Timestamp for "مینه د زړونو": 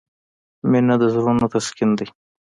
0.69-1.45